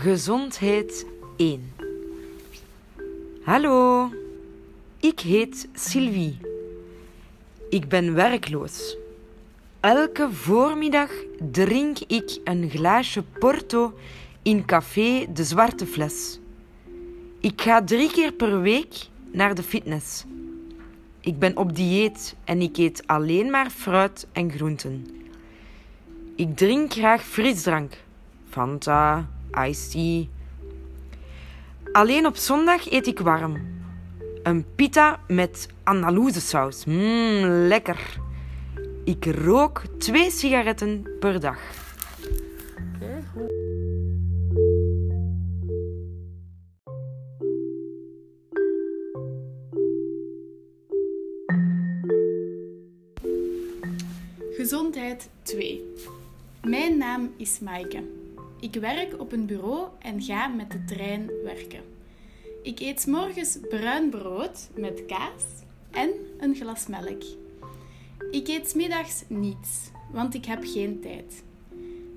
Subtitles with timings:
[0.00, 1.06] Gezondheid
[1.36, 1.72] 1.
[3.42, 4.10] Hallo,
[5.00, 6.38] ik heet Sylvie.
[7.70, 8.96] Ik ben werkloos.
[9.80, 11.10] Elke voormiddag
[11.50, 13.92] drink ik een glaasje Porto
[14.42, 16.38] in café De Zwarte Fles.
[17.40, 18.94] Ik ga drie keer per week
[19.32, 20.24] naar de fitness.
[21.20, 25.06] Ik ben op dieet en ik eet alleen maar fruit en groenten.
[26.36, 27.92] Ik drink graag frisdrank.
[28.48, 29.28] Fanta,
[29.68, 30.26] iced tea.
[31.92, 33.56] Alleen op zondag eet ik warm.
[34.42, 36.84] Een pita met Andalouse saus.
[36.84, 38.18] Mmm, lekker.
[39.04, 41.58] Ik rook twee sigaretten per dag.
[54.56, 55.82] Gezondheid 2.
[56.62, 58.17] Mijn naam is Maaike.
[58.60, 61.82] Ik werk op een bureau en ga met de trein werken.
[62.62, 65.44] Ik eet morgens bruin brood met kaas
[65.90, 67.22] en een glas melk.
[68.30, 71.42] Ik eet middags niets, want ik heb geen tijd.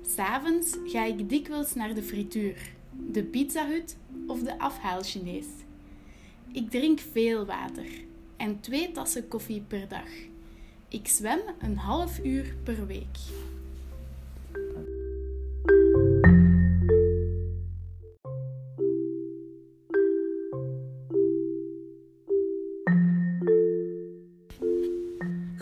[0.06, 2.72] S'avonds ga ik dikwijls naar de frituur,
[3.10, 5.46] de pizzahut of de afhaalchinees.
[6.52, 7.88] Ik drink veel water
[8.36, 10.08] en twee tassen koffie per dag.
[10.88, 13.18] Ik zwem een half uur per week.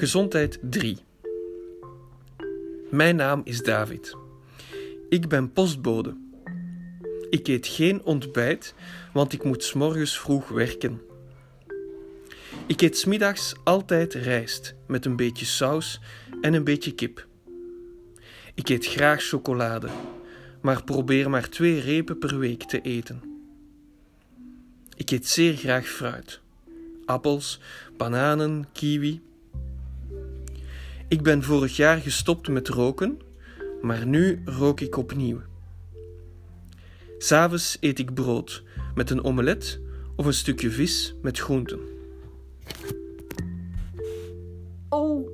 [0.00, 0.98] Gezondheid 3.
[2.90, 4.16] Mijn naam is David.
[5.08, 6.16] Ik ben postbode.
[7.30, 8.74] Ik eet geen ontbijt,
[9.12, 11.00] want ik moet 's morgens vroeg werken.
[12.66, 16.00] Ik eet 's middags altijd rijst met een beetje saus
[16.40, 17.26] en een beetje kip.
[18.54, 19.88] Ik eet graag chocolade,
[20.60, 23.22] maar probeer maar twee repen per week te eten.
[24.96, 26.40] Ik eet zeer graag fruit:
[27.04, 27.60] appels,
[27.96, 29.28] bananen, kiwi.
[31.10, 33.18] Ik ben vorig jaar gestopt met roken,
[33.82, 35.40] maar nu rook ik opnieuw.
[37.18, 38.62] S'avonds eet ik brood
[38.94, 39.80] met een omelet
[40.16, 41.80] of een stukje vis met groenten.
[44.88, 45.29] Oh,